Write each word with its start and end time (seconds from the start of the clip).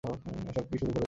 এসব 0.49 0.65
কী 0.69 0.75
শুরু 0.79 0.87
করেছ? 0.87 0.99